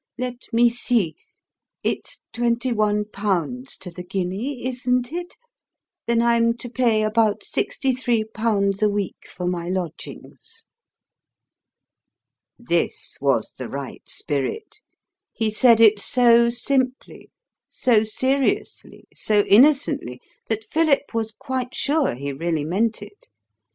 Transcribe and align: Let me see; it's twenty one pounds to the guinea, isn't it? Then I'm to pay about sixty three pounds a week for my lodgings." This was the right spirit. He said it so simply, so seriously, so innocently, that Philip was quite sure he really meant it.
Let 0.17 0.51
me 0.51 0.67
see; 0.71 1.15
it's 1.83 2.23
twenty 2.33 2.73
one 2.73 3.05
pounds 3.05 3.77
to 3.77 3.91
the 3.91 4.01
guinea, 4.01 4.65
isn't 4.65 5.13
it? 5.13 5.35
Then 6.07 6.23
I'm 6.23 6.57
to 6.57 6.71
pay 6.71 7.03
about 7.03 7.43
sixty 7.43 7.91
three 7.93 8.23
pounds 8.23 8.81
a 8.81 8.89
week 8.89 9.27
for 9.29 9.45
my 9.45 9.69
lodgings." 9.69 10.65
This 12.57 13.15
was 13.21 13.51
the 13.51 13.69
right 13.69 14.01
spirit. 14.09 14.77
He 15.33 15.51
said 15.51 15.79
it 15.79 15.99
so 15.99 16.49
simply, 16.49 17.29
so 17.69 18.03
seriously, 18.03 19.05
so 19.13 19.41
innocently, 19.41 20.19
that 20.49 20.63
Philip 20.65 21.13
was 21.13 21.31
quite 21.31 21.75
sure 21.75 22.15
he 22.15 22.33
really 22.33 22.65
meant 22.65 23.03
it. 23.03 23.29